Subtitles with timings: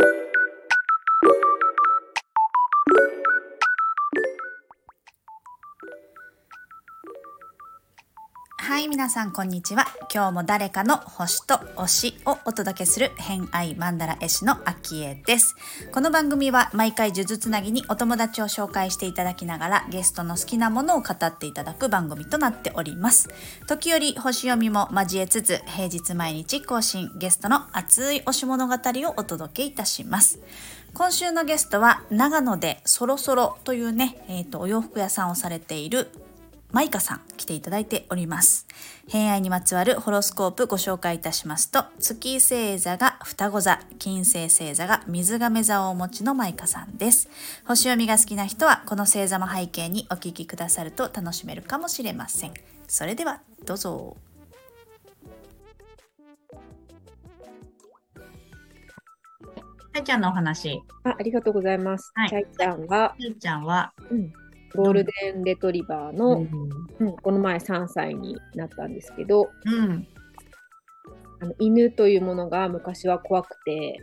[0.00, 0.29] thank you
[8.80, 9.84] はい、皆さんこんにちは。
[10.10, 15.54] 今日も誰かの星と推しをお届けする偏愛マンダラ絵師のアキエです。
[15.92, 23.28] この番組は毎回呪術つなぎにお友達を紹介していただきながらゲストの好きなものを語っていただく番組となっております。
[23.68, 30.40] 時折星読みも交えつつ平日毎日更新ゲストの熱い推し物語をお届けいたします。
[30.94, 36.08] 今週のゲストは長野でそろそろというね、えーとお洋服屋さんをされている
[36.72, 38.66] マイカさん来ていただいております。
[39.10, 47.28] 偏愛にまつわるホロスコープご紹介いたしますと、月星座が双子座、金星星座が水亀座をお持ちのマイカさんです。
[47.66, 52.54] 星読みが好きな人はこの星座も背景にお聞きくださると楽しめるかもしれません。
[52.86, 54.16] それではどうぞ。
[59.92, 60.84] はいちゃんのお話。
[61.02, 62.12] あありがとうございます。
[62.14, 64.32] はいチャイちゃんは、ちゃんは、うん、
[64.74, 66.46] ゴールデンレトリバーの、
[67.00, 70.06] うん、うんこの前3歳になったんですけどうん、
[71.40, 74.00] あの犬というものが昔は怖くて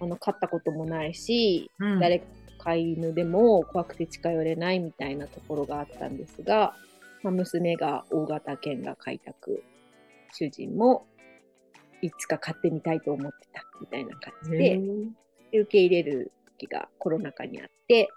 [0.00, 2.26] あの飼ったこともないし、うん、誰か
[2.58, 6.76] 飼い犬でも怖くて近寄れないみたいなところがあったんですが、
[7.22, 9.64] まあ、娘が大型犬が飼いたく
[10.32, 11.06] 主人も
[12.02, 14.80] いつか飼ってみたいと思ってたみたいな感じで。
[15.52, 16.32] で受け入れる
[16.62, 18.08] 時がコロナ禍にあって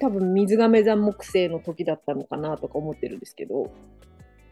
[0.00, 3.72] 多分水亀座木星の時だったのかなとか思ってるんですけど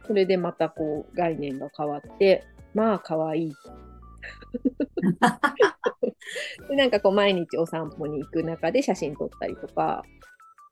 [0.07, 3.53] それでまたこう概念が変わってまあ可愛い。
[6.69, 10.03] でなんかこう毎日お散歩に行く中で写真撮ったりとか、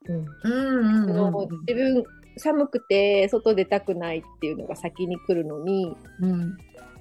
[0.08, 0.26] うん。
[0.44, 2.04] うんうんその自分
[2.38, 6.56] 寒くて外出たくないっていうのが先に来るのにうん。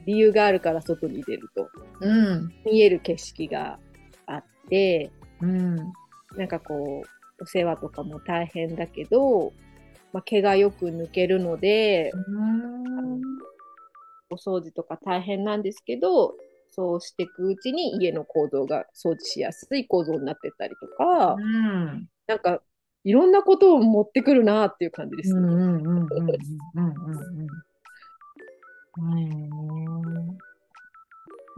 [0.06, 1.70] 理由があるから外に出ると。
[2.02, 2.54] うん。
[2.66, 3.80] 見える景色が
[4.28, 5.76] あってうん。
[6.38, 9.54] なんかこう、お世話とかも大変だけど、
[10.14, 12.12] まあ、毛がよく抜けるので、
[14.30, 16.36] お掃除とか大変なんですけど、
[16.72, 22.10] そうしていくうちに家の構造が掃除しやすい構造になってったりとか、うん。
[22.28, 22.62] なんか
[23.04, 25.42] いろんなことを持ってくるなっていう感じですね。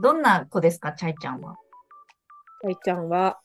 [0.01, 1.55] どんな子ですか、チャイちゃんは？
[2.61, 3.39] たいちゃんは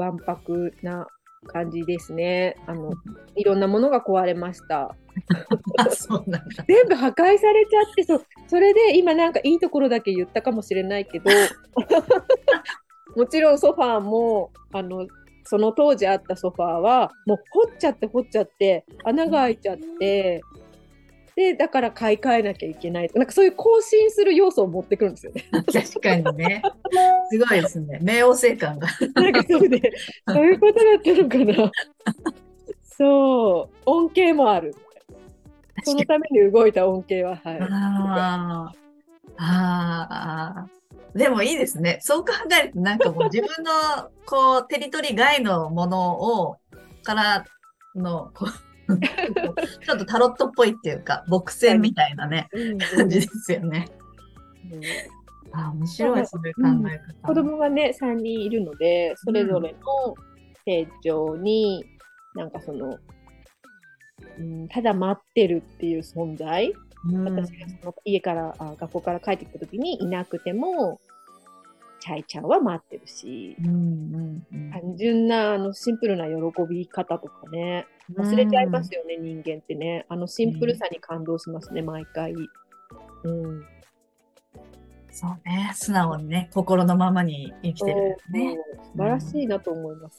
[0.00, 1.06] わんぱくな
[1.46, 2.56] 感じですね。
[2.66, 2.92] あの、
[3.36, 4.94] いろんなものが壊れました。
[6.66, 11.30] 全部破壊されちゃってそそれで今なんかいいところだけ言ったかもしれないけど
[13.16, 15.08] もちろんソファーもあの
[15.44, 20.40] その当時あったソファーはもう掘っちゃって掘っちゃって穴が開いちゃって
[21.38, 25.44] でだから買い替えなきゃいけないなんかそういう更新する要素を持ってくるんですよね。
[25.72, 26.62] 確かにね。
[27.30, 28.00] すごいですね。
[28.02, 28.88] 冥王星感が。
[29.14, 29.80] なんかそうで
[30.26, 31.72] そういうことだったのかな。
[32.82, 34.74] そう恩恵もある。
[35.84, 37.60] そのために動いた恩恵ははい。
[37.60, 38.72] あ
[39.36, 39.44] あ。
[39.44, 40.68] ああ。
[41.14, 41.98] でもいいですね。
[42.02, 46.56] そう考えると、なんかもう自分の、こう、テリトリー外のものを、
[47.04, 47.44] から
[47.94, 52.48] の、こう、ちょっとタロットっぽいっていうか、木星みたいなね、
[52.96, 53.88] 感じですよね。
[54.72, 54.80] うん。
[55.52, 57.28] あ面白い、そういう考え方。
[57.28, 60.14] 子供がね3人いるのでそれぞれの
[60.64, 61.84] 成長に、
[62.34, 62.98] なんかその、
[64.38, 66.72] うん、ただ待ってるっていう存在、
[67.10, 71.00] うん、私がその家からあ学校から帰ってきた時にいなくても
[72.00, 76.32] チャイちゃんは待ってるしうんうんうん単純なあのシンプルな喜
[76.68, 82.32] び方とかね忘れちゃいますよね、人間ってねあのシンプルさに感動しますね、毎回。
[82.32, 83.64] うん
[85.10, 88.56] そうね、素直にね、心のままに生きてるね。
[88.92, 90.18] 素晴らしいなと思います。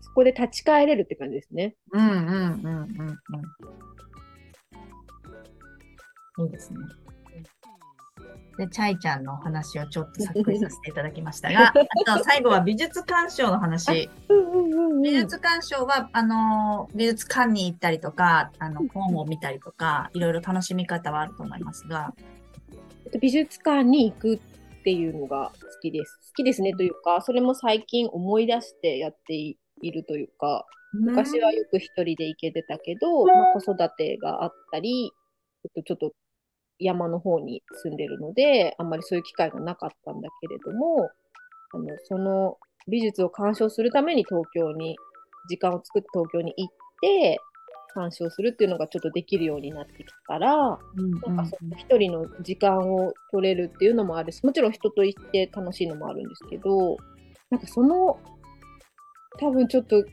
[0.00, 1.76] そこで立ち返れるって感じですね。
[1.92, 3.18] うんうんうんうん
[6.38, 6.44] うん。
[6.44, 6.78] いいですね。
[8.58, 11.72] で、チャイちゃんのお話をちょっとさっくりさせていただきましたが、
[12.06, 14.08] あと最後は美術鑑賞の話。
[15.02, 22.14] 美術鑑賞は、あの、美術館に行ったりとか、あの、本を見たりとか、いろいろ楽しみ方はあると思いますが、
[23.20, 24.38] 美術館に行くっ
[24.82, 26.18] ていうのが好きです。
[26.28, 35.12] 好きですねというか、それも最近思い出してやっているというか、昔はよく一人で行けてたけど、まあ、子育てがあったり、
[35.62, 36.12] ちょっとちょっと
[36.78, 41.10] 山の方に住んでるので、あんまりそういう機会がなかったんだけれども、
[41.72, 42.58] あのその
[42.88, 44.96] 美術を鑑賞するために東京に、
[45.48, 47.38] 時間を作って東京に行って、
[47.94, 50.54] 鑑賞するっていうのがちょっとできるようになってきたら、
[51.26, 56.98] なんかその一人の時間を取れるっていうのもあるし、もちろん人と行って楽しいのもあるんですけど、
[57.50, 58.20] なんかその、
[59.38, 60.04] 多分ちょっと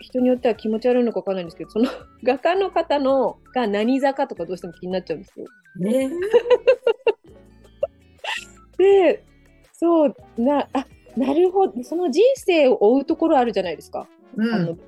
[0.00, 1.90] 人によっては気持ち悪いのかわかんないんですけど、その
[2.22, 5.46] 画家の方のが何座かとかどうしても気になっちゃうんですよ。
[5.78, 6.10] ね。
[8.78, 9.24] で、
[9.72, 10.86] そう、な、あ、
[11.16, 14.06] なるほど、その人生を追うところあるじゃないですか。
[14.36, 14.54] うん。
[14.54, 14.78] あの、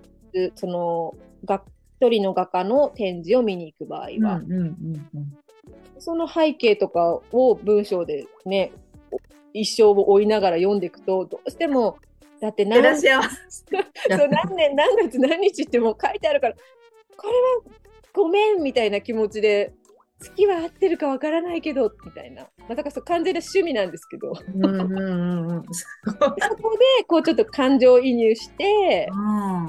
[0.54, 1.14] その、
[1.44, 1.62] が
[2.00, 5.38] 一人の画家の展示を見に行く場合は、うんうんうん
[6.00, 8.70] その背景とかを文章でね、
[9.52, 11.98] 一生を追いながら読んでいくと、どうしても、
[12.40, 13.12] だって何 そう
[14.08, 16.54] 何年何月何日ってもう書いてあるから
[17.16, 17.38] これは
[18.12, 19.72] ごめんみたいな気持ちで
[20.20, 24.34] 月は合ってるかわからないけどみたいな、まあ、だからそう完全な趣味なんですけど。
[24.34, 25.64] そうんうんうんうん。
[25.72, 29.16] すごいこでこうちょっと感情移入してう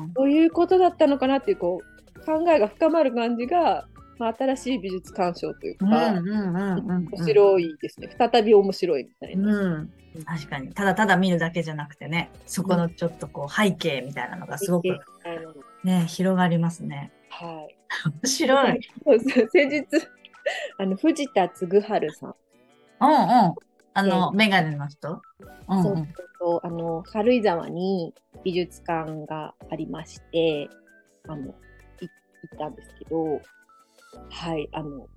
[0.03, 0.13] ん。
[0.13, 3.87] どういうことだったのかなっていうこう考えが深まる感じが、
[4.17, 8.09] まあ、新しい美術鑑賞というか、うんうんうんうん面白いですね。
[8.17, 9.55] 再び面白いみたいな。
[9.55, 9.89] うん、
[10.25, 10.73] 確かに。
[10.73, 14.99] ただただ見るだけじゃなくてね、そこのちょっとこう背景みたいなのがすごく
[15.83, 17.11] ね、広がりますね。
[17.29, 17.75] はい。
[18.23, 18.79] 面白い。
[19.51, 19.85] 先日
[20.77, 21.81] あの藤田嗣治
[22.11, 22.35] さん。
[23.01, 23.55] うんうん。
[23.93, 25.21] あの、メガネの人？
[25.67, 25.97] うんそううん。
[25.97, 26.07] そう
[26.39, 28.13] そうあの軽井沢に
[28.43, 30.69] 美術館がありまして
[31.27, 31.53] あのい行
[32.55, 33.41] ったんですけど
[34.29, 35.07] はいあの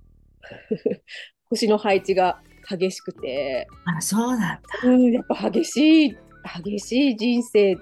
[1.49, 4.61] 星の配置が激しくて、あ、そうなんだ。
[4.85, 6.17] うん、やっぱ激しい
[6.63, 7.75] 激しい人生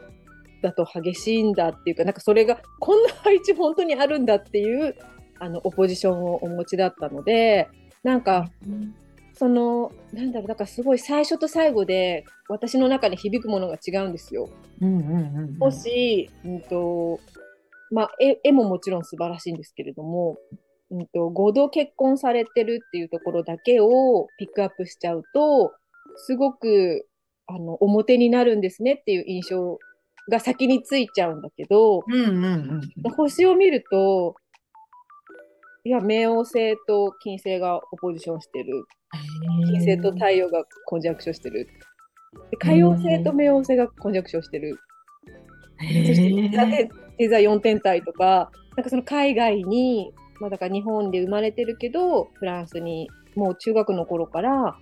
[0.62, 4.96] だと激しいんだっていうかなんかそれがこんな配置本当にあるんだっていう
[5.42, 7.68] あのオポジションをお持ちだったので
[8.04, 8.50] なんか
[9.34, 14.50] そのなんだろうだからすごい最初と最後で私の中に響くものが違うんですよ。
[14.82, 15.58] うんうんうん。
[15.58, 17.20] もし、うんと
[17.90, 20.38] まあ、絵絵ももちろん素晴らしいんですけれども、
[20.92, 25.74] うん、と5度結婚されてるっていうところだけをピックアップしちゃうと
[26.18, 27.08] すごく
[27.48, 29.80] あの表になるんですねっていう印象
[30.30, 32.44] が先についちゃうんだけど、うんうん
[33.06, 33.12] うん。
[33.14, 34.36] 星を見ると
[35.84, 38.86] いや冥王星と金星がオポジションしてる
[39.66, 41.68] 金星と太陽がコンジャンクションしてる。
[42.52, 44.78] で海洋星と冥王星がコンジャンクションしてる。
[45.80, 54.78] そして座へ星座4天体とか、なんかその海外に、まあだから日本で生まれてるけど、フランスにもう中学の頃から、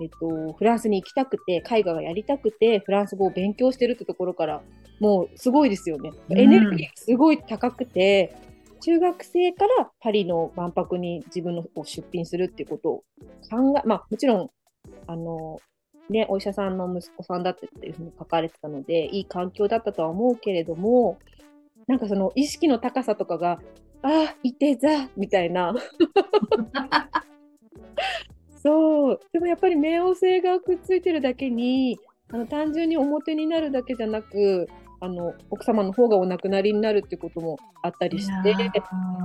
[0.00, 4.62] えっと、フランスに行きたくて、絵画がやりたくて、フランス語を勉強してるってところから、
[5.00, 6.10] もうすごいですよね。
[6.30, 8.34] うんエネルギーすごい高くて、
[8.80, 13.04] 中学生からパリの万博に自分のを出品するっていうことを
[13.50, 14.50] 考え、まあもちろん、
[15.06, 15.60] あの、
[16.08, 21.18] ね、お医者さんの息子さんだってっていうふうに書かれてたので、いい環境だったとは思うけれども、
[21.86, 23.60] なんかその意識の高さとかが、
[24.02, 25.74] ああ、いて座みたいな。
[28.62, 29.20] そう。
[29.32, 31.98] でもやっぱり冥王星がくっついてるだけに、
[32.30, 34.68] あの単純に表になるだけじゃなく、
[35.00, 38.54] あの奥様の方がお亡くなりになるってこともあったりして、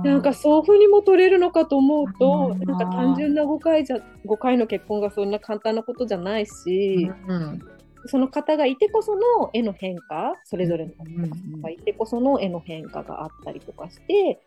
[0.04, 2.66] なんかそういうふうにも取れるのかと思うと、うん。
[2.66, 7.60] なんか単純な誤解じゃ誤解の結婚がそんな簡単なことじゃないし、うん
[8.06, 14.40] その方がいてこその絵の変化、それぞれのうん方がいてこその絵の変化があったりとかして、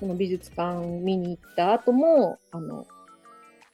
[0.00, 2.86] その美術館見に行った後も、あの、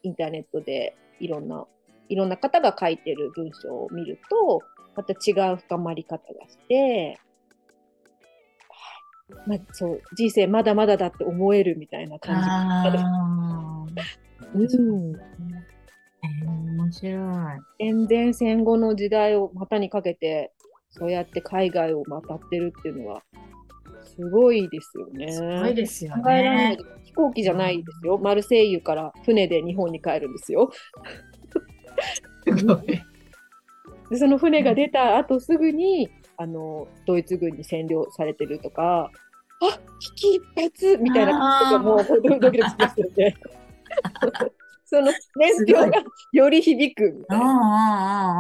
[0.03, 1.65] インターネットでいろんな、
[2.09, 4.61] いろんな方が書いてる文章を見ると、
[4.97, 7.19] また違う深まり方がして、はい
[9.47, 12.49] まあ、そう、人生まだまだだって思えるみたいな感じ
[14.55, 15.17] うん
[16.23, 17.17] へー面白い。
[17.79, 20.53] 戦前戦後の時代を股にかけて、
[20.91, 23.23] そうやって海外を渡ってるっていうのは、
[24.03, 25.33] すごいですよね。
[25.33, 26.83] すごいですよ考えられないね。
[27.05, 28.19] 飛行機じゃないですよ。
[28.19, 30.71] マルセイユから船で日本に帰るんですよ。
[32.45, 33.03] すごい。
[34.11, 39.11] でその船が出た後すぐに、あの、ドイツ軍に占領されてるとか、
[39.62, 43.37] あ危機一髪みたいなことがもうドドキドキしますよね。
[44.87, 47.45] その年表がより響くみたいな。
[47.45, 47.67] うんうん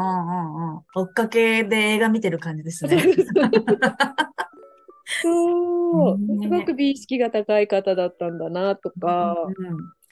[0.00, 0.82] うんうんうんうん。
[0.94, 3.00] 追っかけで映画見てる感じですね。
[5.22, 9.36] そう、 ねすごく美意識が高い方だったんだなとか、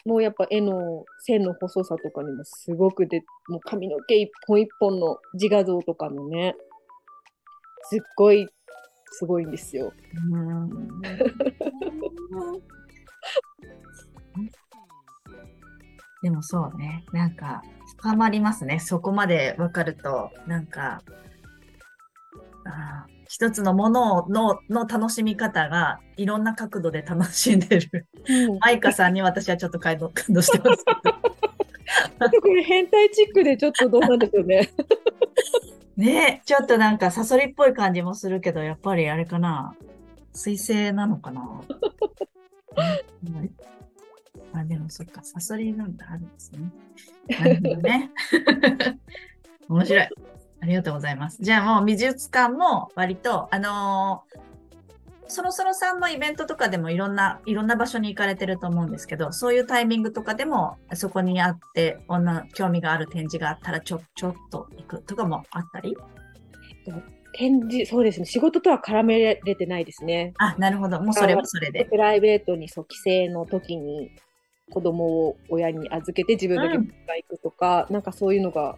[0.04, 6.54] もうやっぱ絵の線の細さとかにもすごくで、もう髪の毛一本一本の自画像とかのね、
[7.82, 8.48] すっごい
[9.12, 9.92] すごいんですよ。
[10.30, 10.70] うん
[16.20, 17.62] でもそうね、なんか
[17.98, 18.80] 深まりますね。
[18.80, 21.00] そこまで分かると、なんか、
[23.28, 28.06] 一つのもののの楽しみ方がいろんな角度で楽しんでる。
[28.60, 32.40] マイカさんに私はちょっと感動感動してますけど。
[32.40, 34.70] これ変態チックでちょっとどうなんでしょうね。
[35.96, 39.74] ねちょっとなんかサソリっぽい感じもするけど、やっぱりあれかな。
[40.32, 41.42] 水星なのかな。
[43.24, 43.50] うん
[44.54, 46.72] あ、でもそっか、サソリなんてあるんですね。
[47.28, 48.10] なるほどね。
[49.68, 50.08] 面白い。
[50.60, 51.38] ありがとうございます。
[51.40, 54.40] じゃあもう美術館も割と、あのー
[55.30, 65.94] そろそろさんのイベントとかでもいろんな、いろんな場所に行かれてると思うんですけど、そういうタイミングとかでも、そこにあって、女、興味がある展示があったら、ちょ、ちょっと行くとかもあったり？
[67.34, 68.24] 展示、そうですね。
[68.24, 70.32] 仕事とは絡めれてないですね。
[70.38, 70.98] あ、なるほど。
[70.98, 71.84] もうそれはそれで。
[71.84, 74.10] プライベートにそう帰省の時に
[74.70, 76.86] 子供を親に預けて自分だけ行
[77.28, 78.76] くとか、なんかそういうのが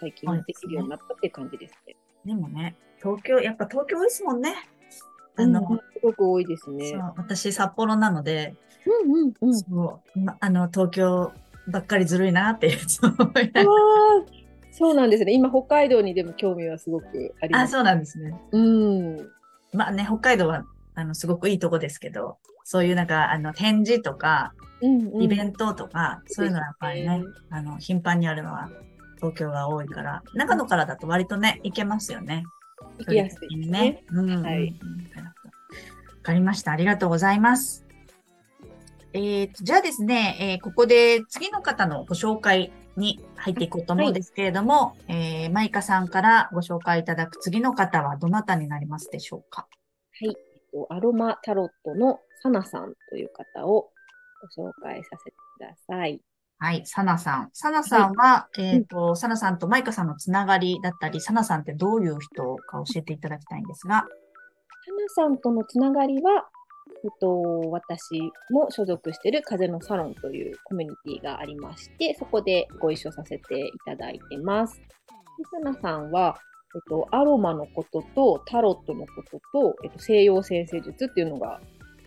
[0.00, 1.96] 最近そうできるようになったっていう感じですね。
[2.24, 4.54] でもね、東京、やっぱ東京ですもんね。
[5.36, 6.96] あの、うんすごく多いですねそ。
[6.96, 8.54] う私、札幌なので、
[8.86, 9.54] うんうんうん。
[9.58, 11.32] そう、ま、あの、東京
[11.68, 15.32] ばっかりずるいなっていつも思いなあがらーそうなんですね。
[15.32, 17.72] 今北海道にでも興味はすごくありまあ、す。
[17.72, 18.34] そうなんですね。
[18.52, 19.30] うん。
[19.72, 28.68] まあね、北海道は、あの、すごくいいとこですけど、そういうなんか、あの、展示とか、うんうんイベントとか、そういうのはやっぱりねそうです、あの、頻繁にあるのは
[29.16, 32.44] 東京が多いから、長野からだと割とね、行けますよね。
[32.98, 34.04] 行きやすいですね。
[34.10, 34.74] うんはい
[36.22, 36.72] かりました。
[36.72, 37.86] ありがとうございます。
[39.12, 49.68] えーと、じゃあですね、えーここで次の方のご紹介に入っていこうと思うんですけれども、えーマイカさんからご紹介いただく次の方はどなたになりますでしょうか？
[50.20, 50.30] はい。
[50.30, 50.34] えっ
[50.72, 53.90] とアロマタロットのサナさんという方を
[54.56, 56.20] ご紹介させてください。
[56.58, 57.50] はい、サナさん。
[57.52, 64.06] サナさんは、えっ、と、サナさんとマイカさんのつながりだったり、サナさんってどういう人か教えていただきたいんですが、
[65.14, 66.46] サナさんとのつながりは、
[67.04, 68.20] えっと、私
[68.50, 74.76] も所属している風のサロンというコミュニティがありまして、そこでご一緒させていただいてます。
[74.76, 76.38] でサナさんは、
[76.74, 81.60] えっと、アロマのこととタロットのことと、えっと、西洋先生術っていうのが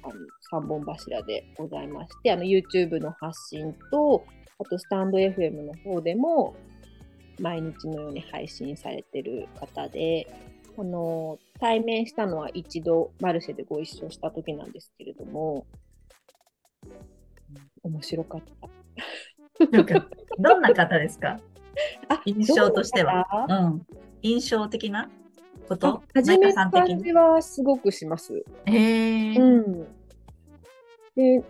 [0.03, 0.07] あ
[0.55, 4.23] の3本柱でございまして、あの YouTube の発信と、
[4.59, 6.55] あとスタンド FM の方でも
[7.39, 10.27] 毎日のように配信されてる方で、
[10.77, 15.65] あの対面したのは一度マルシェでご一緒した時なんですけれども、
[17.83, 19.65] 面白かった。
[20.37, 21.39] どんな方ですか？
[22.09, 23.85] あ印象としてはどうん。
[24.21, 25.09] 印象的な
[25.67, 26.03] こと？
[26.13, 26.89] 初めさん的に？
[26.89, 28.43] の感じはすごくします。
[28.65, 29.41] へー。
[29.41, 29.87] うん。
[31.15, 31.43] で、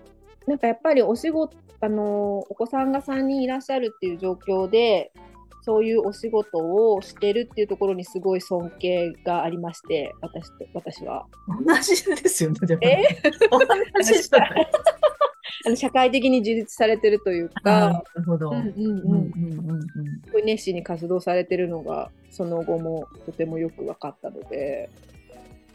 [0.47, 5.11] なんかやっぱりお仕事、あの、お子さんが3人いらっしゃるっていう状況で、
[5.61, 11.25] そういうお仕事をしてるっていうところにすごい尊敬がありまして、私と、私は。
[11.65, 12.81] 同じですよね、でも。
[12.83, 13.03] え？
[13.51, 13.59] 同
[14.01, 14.71] じじゃない。
[15.65, 18.49] あの社会的に自立されてるというあーなか、るほど。
[18.51, 19.71] うんうんうんうんうん。
[19.71, 24.89] うん熱心に活動されてるのが、その後もとてもよく分かったので、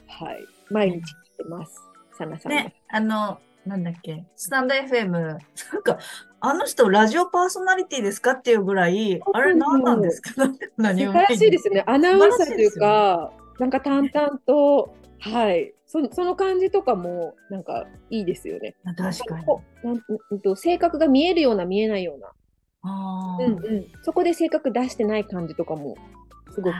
[0.06, 0.38] はい。
[0.71, 1.02] 毎日聞い
[1.38, 1.78] てます。
[2.16, 2.59] サナさんの。
[2.59, 5.38] ね、あの、なんだっけ、スタンド FM、なん
[5.83, 5.99] か、
[6.40, 10.30] あの人、ラジオパーソナリティですかっていうぐらい、あれ、何なんですか？
[10.76, 11.83] 何素晴らしいですよね。
[11.87, 15.73] アナウンサーという素か、なんか淡々と、はい。
[15.87, 18.75] そその感じとかも、なんかいいですよね。
[18.85, 19.47] 確かに。
[19.83, 22.33] なんうんと性格が見えるような、見えないような。
[22.83, 23.87] あーうんうん。
[24.02, 25.97] そこで性格出してない感じとかも、
[26.50, 26.75] すごく。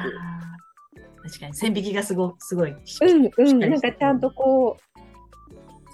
[1.23, 2.71] 確かに、線引きがすごすごい。
[2.73, 3.59] うんうん。
[3.61, 4.94] なんかちゃんとこう、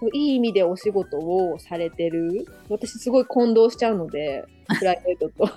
[0.00, 2.46] そういい意味でお仕事をされてる。
[2.68, 4.44] 私すごい混同しちゃうので、
[4.78, 5.52] プライベートと。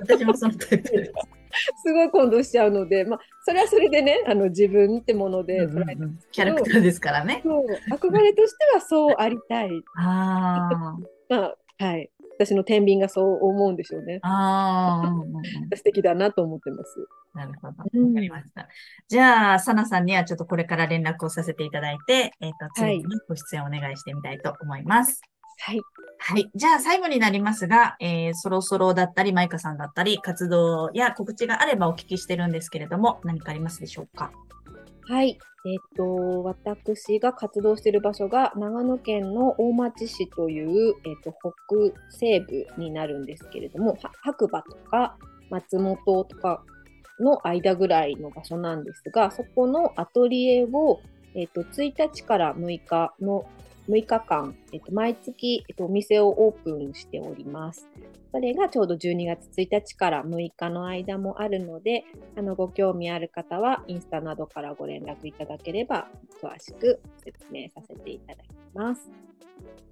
[0.00, 1.12] 私もそのタイプです。
[1.86, 7.40] すごい混同しちゃうので、まあ、それはそれでね、あの自分ってものでうんうん捉えて、うんキャラクターですからね。
[7.44, 9.70] そう憧れとしてはそうありたい。
[9.96, 10.98] ああ。
[11.30, 12.10] まあ、はい。
[12.38, 14.18] 私の天秤がそう思うんでしょうね。
[14.22, 15.42] ああ、うんうんうん
[15.76, 17.06] 素敵だなと思ってます。
[17.34, 17.68] なるほど。
[17.68, 18.68] わかうんりました。
[19.08, 25.20] じゃあ、サナさんにはちょっとこれから連絡をさせていただいて、えっ、と、次にご出演お願いしてみたいと思います。
[25.58, 25.80] はい。
[26.18, 26.50] はい。
[26.54, 34.30] じゃあ、最後になりますが、えーそろそろだったり、マイカさんだったり、活動や告知があればお聞きしてるんですけれども、何かありますでしょうか？
[35.06, 35.38] はい。
[35.66, 45.16] えっ、と、私が活動している場所が長野県の大町市という、えっ、と、北西部になるんですけれども、白馬とか
[45.50, 46.62] 松本とか
[47.20, 51.00] の間ぐらいの場所なんですが、そこのアトリエを、
[51.34, 53.46] えっ、と、1日から6日の
[53.88, 57.88] 6日間、えっと、毎月、えっと、お店をオープンしております。
[58.32, 62.04] それがちょうど12月1日から6日の間もあるので、
[62.36, 66.08] あのご興味ある方はインスタなどからご連絡いただければ
[66.42, 69.08] 詳しく説明させていただきます。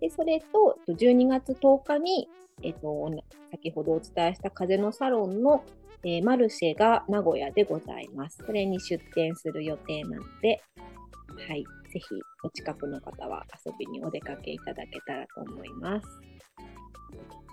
[0.00, 2.28] で、それと、12月10日に、
[2.62, 3.08] えっ、と、
[3.52, 5.64] 先ほどお伝えした風のサロンの、
[6.04, 8.42] えー、マルシェが名古屋でございます。
[8.44, 10.60] それに出店する予定なので、
[11.36, 12.04] はい、ぜひ
[12.42, 16.06] お近くの方は遊びにお出かけいただけたらと思います。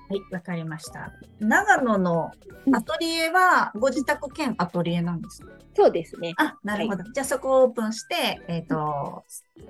[0.09, 1.13] はい、わかりました。
[1.39, 2.31] 長野の
[2.73, 6.33] アトリエはご自宅兼アトリエなんですか、そうですね。
[6.37, 7.03] あ、なるほど。
[7.03, 9.23] はい、じゃあそこをオープンして、えっ、ー、と、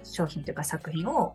[0.03, 1.33] 商品というか作品を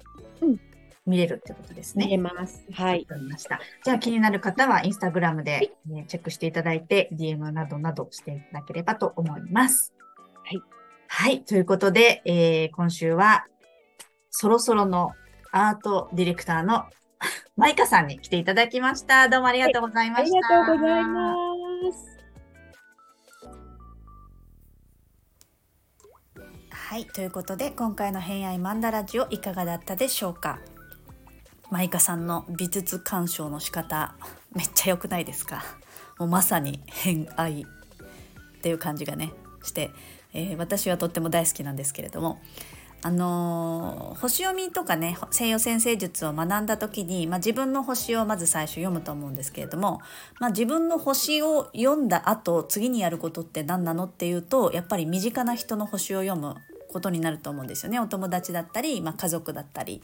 [1.05, 2.07] 見れるってことですね。
[2.07, 2.65] 見れます。
[2.73, 3.01] はい。
[3.01, 3.61] わかりました。
[3.85, 9.93] じゃあ気になる方はインスタグラムで、ね、チェックしていただいて、DM などなどしていただければと思います。
[10.45, 10.63] はい。
[11.17, 11.45] はい。
[11.45, 13.47] ということで、えー、今週は
[14.31, 15.13] そろそろの
[15.53, 16.87] アートディレクターの
[17.57, 19.29] マイカさんに来ていただきました。
[19.29, 20.25] どうもありがとうございました。
[20.25, 21.35] ありがとうございま
[21.93, 22.19] す。
[26.71, 30.59] はい、ということで今回の偏愛マンダラジオいかがだったでしょうか。
[31.71, 34.17] マイカさんの美術鑑賞の仕方
[34.53, 35.63] めっちゃ良くないですか？
[36.19, 37.67] もうまさに偏愛っ
[38.63, 39.93] ていう感じがねして、
[40.35, 42.41] えー、私はとっても大好きなんですけれども
[43.07, 50.01] あのー、星読みとかね西洋先生術を学んだ時に、まあ、自分の星をまず最初読むと思うんですけれども、
[50.41, 56.55] まあ、自分の星を読んだ後次にやることって何なのっていうとやっぱり身近な人の星を読む
[56.91, 60.01] ことになると思うんですよねお友達だったり、まあ、家族だったり。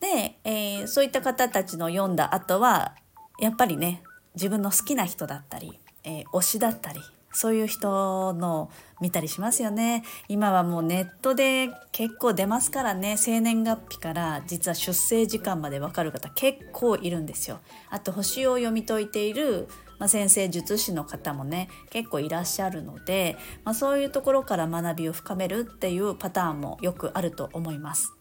[0.00, 2.94] で、えー、そういった方たちの読んだ後は
[3.38, 4.02] やっぱりね
[4.34, 7.00] 自分の好きな人だったり、えー、推しだったり
[7.32, 8.70] そういう人の
[9.00, 10.02] 見たりしますよね。
[10.28, 13.16] 今はもうネットで結構出ますからね。
[13.16, 17.60] 生年月日から実は出生時間までわかる方結構いるんですよ。
[17.88, 19.68] あと星を読み解いている、
[19.98, 28.12] まあ、先生術師の方もね結構いらっしゃるので、まあ、そういうところから学びを深めるっていうパターンもよくあると思います。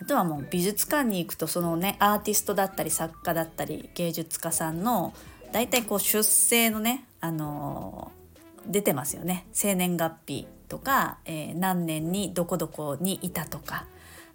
[0.00, 5.12] あとはもう美術館に行くとそのねアーティストだったり作家だったり芸術家さんの
[5.52, 8.12] 大体こう出生のねあの
[8.66, 9.46] 出てますよね。
[9.52, 13.86] 生年月日とか、えー、何年にどこどこにいたとか。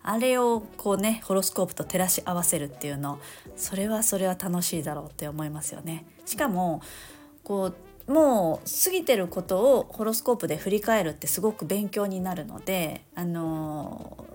[0.06, 3.20] あれをこうねホロスコープと照らし合わせるっていうの
[3.56, 6.06] それはそれは楽しいだろうって思いますよね。
[6.26, 6.82] しかも
[7.44, 7.72] こ
[8.08, 14.28] うもう過ぎてることをホロスコープで振り返るってすごく勉強になるのであの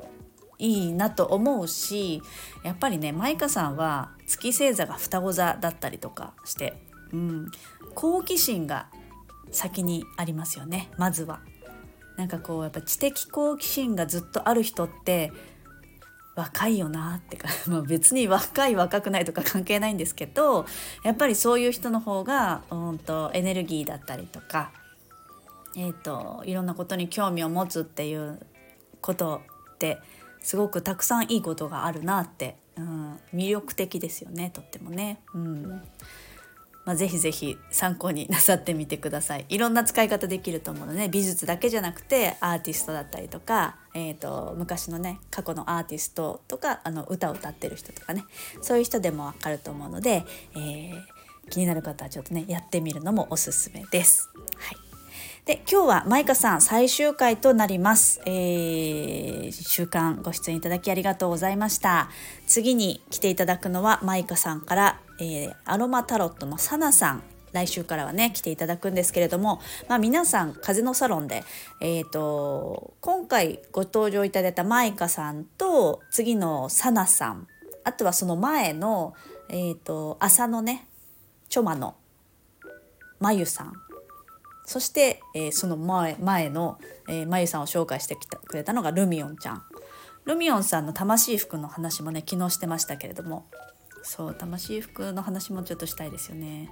[0.58, 2.22] いいなと思うし
[2.64, 6.80] やっぱりねマイカさんは月星座が双子座だったりとかして、
[7.12, 7.50] うん、
[7.98, 8.86] 好奇心が
[9.50, 11.40] 先にありますよねまずは。
[12.16, 15.32] なんかこうやっぱ知的好奇心がずっとある人って
[16.36, 20.64] 若いよなってか、 まあ、別に若い若くないとか関係ないんですけど
[21.02, 24.70] やっぱりそういう人の方がうんとエネルギーだったりとか、
[25.76, 28.38] えーと、いろんなことに興味を持つっていう
[29.00, 29.42] こと
[29.74, 29.98] って
[30.40, 35.20] すごくたくさんいいことがあるなって、うん、魅力的ですよねとってもね。
[35.34, 35.82] うん
[36.88, 39.44] まあ、ぜひぜひ参考になさってみてください。
[39.50, 48.24] いろんな使い方できると思うので、ね、美術だけじゃなくてアーティストだったりとか、えーと、昔のね過去のアーティストとかあの歌を歌ってる人とかね。
[48.62, 50.24] そういう人でもわかると思うので、
[50.56, 51.02] えー、
[51.50, 54.30] 気になる方はちょっとねやってみるのもおすすめです。
[54.56, 54.76] はい。
[55.44, 62.08] で今日はマイカさん最終回となります、えー、週間ご出演いただきありがとうございました。
[62.46, 71.44] 次に来ていただくのはマイカさんから、えー、アロマタロットのサナさん来週からはね来ていただくんですけれども、まあ、皆さん風のサロンで、
[71.80, 77.46] えーと、今回ご登場いただいたマイカさんと次のサナさん
[77.84, 79.14] あとはその前の、
[79.48, 80.86] えーと、朝のね
[81.48, 81.96] チョマの
[83.18, 83.72] まゆさん
[84.66, 86.78] そして、えー、その前前の、
[87.08, 89.62] えー、まゆさんを紹介してきてくれたのがルミオンちゃん。
[90.26, 93.46] ルミオンさんの魂服の話もね昨日してましたけれども
[94.08, 96.70] そう魂服の話もちょっとしたいですよね。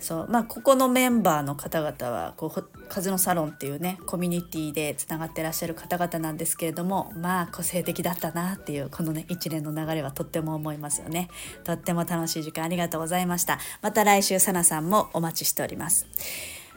[0.00, 11.28] そうまあここのメンバーの方々はこう風のサロンっていうねコミュニティでつながってらっしゃる方々なんですけれどもまあ個性的だったなっていうこのね一連の流れはとっても思いますよね。
[11.62, 13.58] とっても楽しい時間ありがとうございました。
[13.82, 16.06] また来週さなさんもお待ちしております。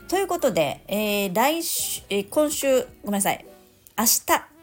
[0.10, 3.43] ということで、えー、来週、えー、今週、ごめんなさい。
[3.97, 4.54] 明日、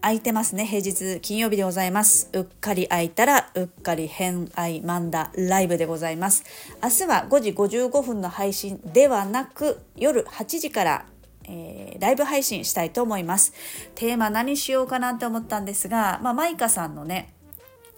[0.00, 0.64] 空いてますね。
[0.64, 2.28] 平日、金曜日でございます。
[2.32, 6.44] うっかり空いたら、うっかり偏愛マンダライブでございます。
[6.82, 11.06] 明日は5時55分の配信ではなく、夜8時から
[11.50, 13.52] えー、ライブ配信したいと思います。
[13.94, 17.32] テーマ何しようかなって思ったんですが、まあ、マイカさんのね、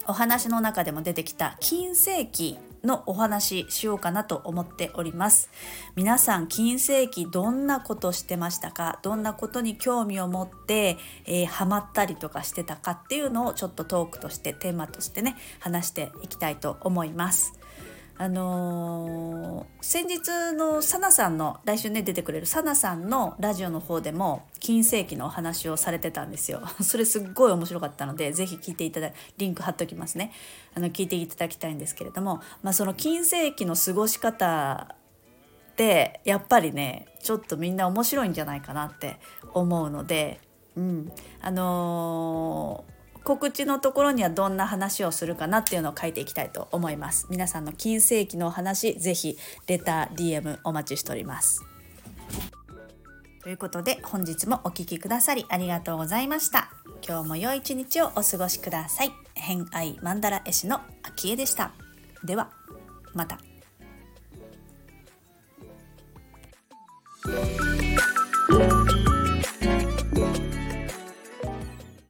[0.07, 5.51] お話の中でも出てきた金世紀のお話しようかなと思っております。
[5.97, 8.99] 皆さん金世紀どんなことしてましたか？
[9.03, 17.60] どんなことに興味を持って、えー、ハマったりとかしてたかっていうのをちょっとトークとしてテーマとしてね話していきたいと思います。
[18.21, 26.61] あのー、先日のサナさんの来週ね出てくれるサナさんのラジオの方でも金世紀のお話をされてたんですよ。
[26.85, 30.33] それすっごい面白かったので是非聞いていただリンク貼っときますね。
[30.75, 34.95] あの聞いていただきたいんですけれども、まあ、その金世紀の過ごし方
[35.73, 39.19] ってやっぱりねちょっとみんな面白いんじゃないかなって
[39.55, 40.43] 思うので
[40.77, 41.11] うん。
[41.41, 42.90] あのー
[43.25, 47.27] 告知のところにはどんな話をするかなっていうのを書いていきたいと思います。
[47.31, 51.63] 皆さんの金世紀のお話ぜひレター DM お待ちしております。
[53.43, 56.71] ということで本日もお聴きくださりありがとうございました。
[57.07, 59.13] 今日も良い一日をお過ごしください。
[59.35, 61.73] 偏愛マンダラ絵師の秋江でした。
[62.25, 62.51] では
[63.15, 63.39] また。